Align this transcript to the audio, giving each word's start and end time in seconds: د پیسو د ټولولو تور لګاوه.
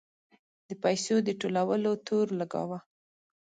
د 0.67 0.69
پیسو 0.83 1.15
د 1.27 1.29
ټولولو 1.41 1.91
تور 2.07 2.27
لګاوه. 2.39 2.79